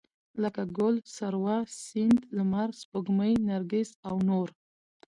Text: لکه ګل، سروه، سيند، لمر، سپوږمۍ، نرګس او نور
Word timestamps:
لکه 0.43 0.61
ګل، 0.77 0.95
سروه، 1.15 1.57
سيند، 1.83 2.19
لمر، 2.37 2.69
سپوږمۍ، 2.81 3.33
نرګس 3.47 3.89
او 4.07 4.15
نور 4.27 4.47